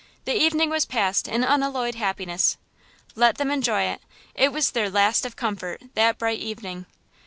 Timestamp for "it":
3.83-4.01, 4.33-4.51